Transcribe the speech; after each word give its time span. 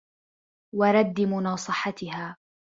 وَرَدِّ 0.75 1.21
مُنَاصَحَتِهَا 1.21 2.35